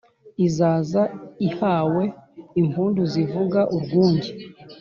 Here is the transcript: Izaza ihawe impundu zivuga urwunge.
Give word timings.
Izaza 0.45 1.01
ihawe 1.49 2.03
impundu 2.61 3.01
zivuga 3.11 3.59
urwunge. 3.75 4.31